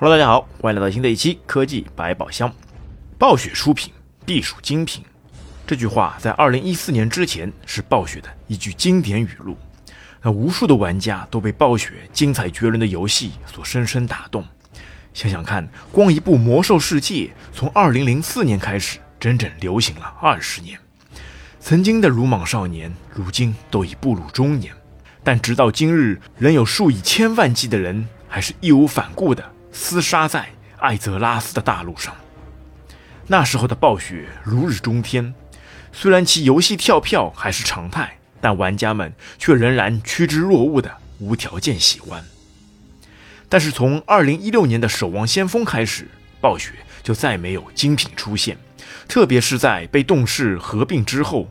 [0.00, 2.54] Hello，大家好，欢迎来到新的一期科技百宝箱。
[3.18, 3.92] 暴雪出品
[4.24, 5.02] 必属精品，
[5.66, 9.56] 这句话在二零一四年之前是暴雪的一句经典语录。
[10.22, 14.46] 那无数的玩家都被暴雪精彩绝伦的游戏所深深打动。
[15.14, 17.14] 想想看，光一部《魔兽世界》
[17.52, 20.78] 从二零零四年开始，整整流行了二十年。
[21.58, 24.72] 曾经的鲁莽少年，如今都已步入中年，
[25.24, 29.44] 但直到今日，仍有数以千万计的人还是义无反顾的。
[29.78, 32.12] 厮杀在艾泽拉斯的大陆上。
[33.28, 35.32] 那时候的暴雪如日中天，
[35.92, 42.24] 虽然其游戏跳票还是常态，但玩家们却仍然趋之若鹜的无条件喜欢。
[43.48, 46.08] 但是从二零一六年的《守望先锋》开始，
[46.40, 46.72] 暴雪
[47.02, 48.58] 就再没有精品出现，
[49.06, 51.48] 特别是在被动视合并之后，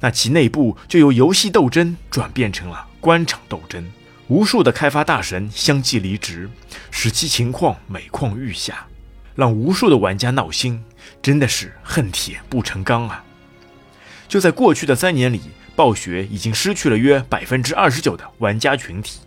[0.00, 3.90] 那其内部就由游戏斗争转变成了官场斗争。
[4.30, 6.48] 无数的开发大神相继离职，
[6.92, 8.86] 使其情况每况愈下，
[9.34, 10.84] 让无数的玩家闹心，
[11.20, 13.24] 真的是恨铁不成钢啊！
[14.28, 15.40] 就在过去的三年里，
[15.74, 19.18] 暴雪已经失去了约百分之二十九的玩家群体。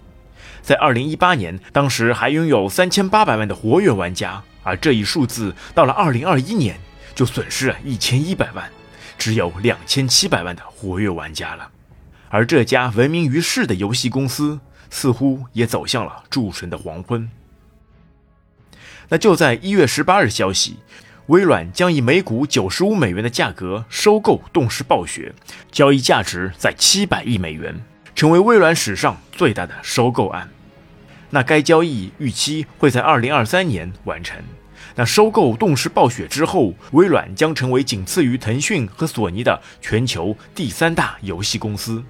[0.61, 6.80] 在二零一八年，当时还拥有三千八百万的活跃玩家，而这一数字到了二零二一年
[7.14, 8.72] 就损失了一千一百万，
[9.17, 11.72] 只有两千七百万的活跃玩家了。
[12.30, 14.61] 而这家闻名于世的游戏公司。
[14.94, 17.27] 似乎也走向了诸神的黄昏。
[19.09, 20.77] 那就在一月十八日，消息，
[21.25, 25.33] 微软将以每股九十五美元的价格收购动视暴雪，
[25.71, 27.83] 交易价值在七百亿美元，
[28.14, 30.52] 成为微软史上最大的收购案。
[31.31, 34.39] 那该交易预期会在二零二三年完成。
[34.95, 42.03] 那收购动视暴雪之后，微软将成为仅次于腾讯和索尼的全球第三大游戏公司，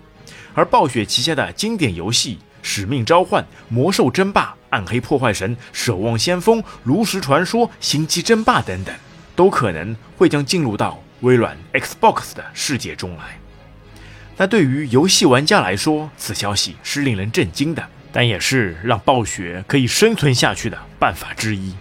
[0.53, 2.39] 而暴雪旗下的经典游戏。
[2.63, 8.95] 使命召唤、魔兽争霸、暗黑破坏神、守望先锋、炉石传说、星际争霸等等，
[9.35, 13.37] 都可能会将进入到微软 Xbox 的世界中来。
[14.35, 21.75] 那对于游戏玩家来说，此消息是令人震惊的，但也是让暴雪可以生存下去的办法之一。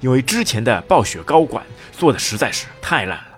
[0.00, 3.35] 因为之前的暴雪高管做的实在是太烂了，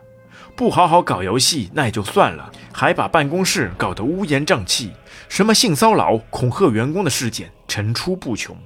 [0.59, 4.93] 不好好搞游戏那也就算了，还把办公室搞得乌烟瘴气。
[5.29, 8.57] 什么性骚扰、恐吓员工的事件层出不穷，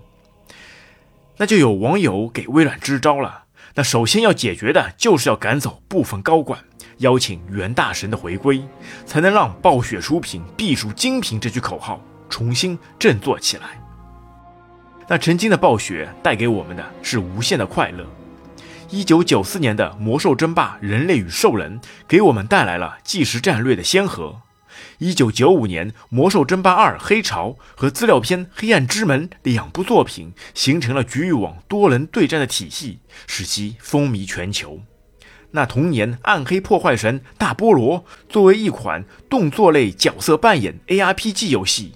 [1.36, 3.42] 那就有网友给微软支招了。
[3.74, 6.64] 那首先要解决的就是要赶走部分高管，
[6.98, 8.64] 邀请袁大神的回归，
[9.04, 12.00] 才能让暴雪出品必属精品这句口号
[12.30, 13.64] 重新振作起来。
[15.06, 18.06] 那曾经的暴雪带给我们的是无限的快乐。
[18.92, 24.42] 一九九四年的《魔兽争霸：人类与兽人》给我们带来了即时战略的先河。
[24.98, 34.78] 一九九五年，《魔兽争霸二：黑潮》和资料片《黑暗之门》两部作品形成了局域网多人对战的体系，使其风靡全球。
[35.52, 41.92] 那同年，《暗黑破坏神：大菠萝》作为一款动作类角色扮演 ARPG 游戏，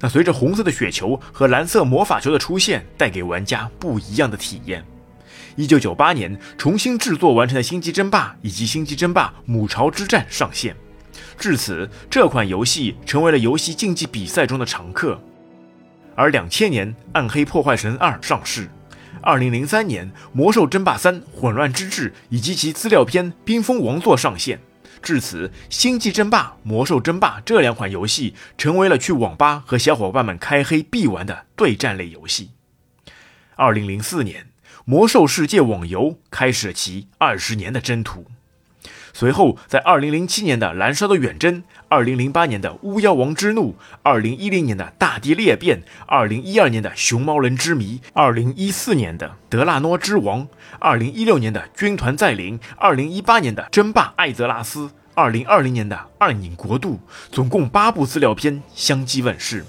[0.00, 4.84] 那随着红色的雪球和蓝色魔法球的出现，带给玩家不一样的体验。
[5.56, 10.76] 一九九八年，重新制作完成的《星际争霸》以及《星际争霸：母巢之战》上线。
[11.38, 15.20] 至此，这款游戏成为了游戏竞技比赛中的常客。
[16.14, 18.64] 而两千年，《暗黑破坏神二》上市；
[19.20, 24.60] 二零零三年，《魔兽争霸三：混乱之治》以及其资料片《冰封王座》上线。
[25.02, 32.50] 至此，《星际争霸》《魔兽争霸》这两款游戏成为了去网吧和小伙伴们开黑必玩的对战类游戏。
[33.54, 34.42] 二零零四年，
[34.84, 38.26] 《魔兽世界》网游开始了其二十年的征途。
[39.12, 43.72] 随后，在二零零七年的《燃烧的远征》，二零零八年的《巫妖王之怒》，
[44.02, 50.42] 二零一零年的《大地裂变》，二零一二年的《熊猫人之谜》，二零一四年的《德拉诺之王》，
[50.78, 54.80] 二零一六年的《军团再临》，二零一八年的《争霸艾泽拉斯》，
[55.14, 57.00] 二零二零年的《暗影国度》，
[57.34, 59.64] 总共八部资料片相继问世，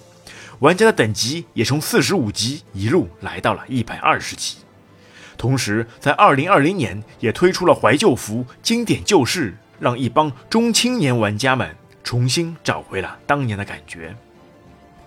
[0.60, 4.58] 玩家的等级也从四十五级一路来到了一百二十级。
[5.38, 14.16] 同时，在二零二零年也推出了怀旧服《经典旧事》，让一帮中青年玩家们重新找回了当年的感觉。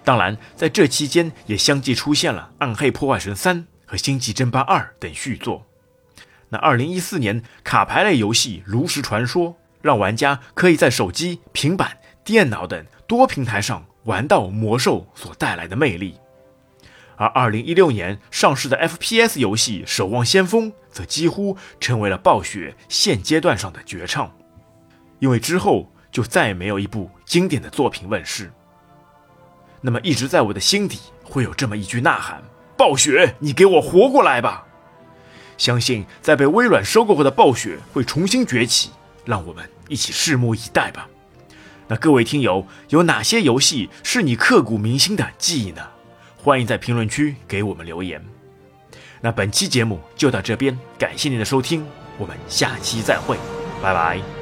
[0.04, 5.66] 当然，在这期间也相继出现了《暗黑破坏神三》和《星际争霸二》等续作。
[6.48, 9.50] 那二零一四年，卡牌类游戏《炉石传说》
[9.82, 16.14] 让玩家可以在手机、平板、电脑等多平台上玩到魔兽所带来的魅力。
[17.20, 24.34] 而二零一六年上市的 FPS 游戏《守望先锋》则几乎成为了暴雪现阶段上的绝唱，
[25.18, 28.50] 因为之后就再也没有一部经典的作品问世。
[29.82, 32.42] 那么一直在我的心底会有这么一句呐喊：
[32.74, 34.64] 暴雪，你给我活过来吧！
[35.58, 38.92] 相信在被微软收购后的暴雪会重新崛起，
[39.26, 41.06] 让我们一起拭目以待吧。
[41.86, 45.86] 那各位听友，有哪些游戏是你刻骨铭心的记忆呢？
[46.42, 48.22] 欢迎在评论区给我们留言。
[49.20, 51.84] 那本期节目就到这边，感谢您的收听，
[52.16, 53.36] 我们下期再会，
[53.82, 54.39] 拜拜。